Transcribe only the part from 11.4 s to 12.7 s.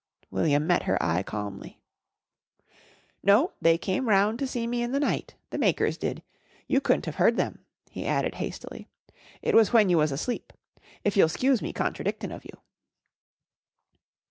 me contradictin' of you."